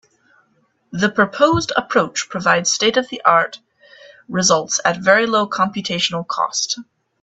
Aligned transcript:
The 0.91 1.09
proposed 1.11 1.71
approach 1.77 2.27
provides 2.27 2.71
state-of-the-art 2.71 3.59
results 4.27 4.79
at 4.83 4.97
very 4.99 5.27
low 5.27 5.47
computational 5.47 6.27
cost. 6.27 6.79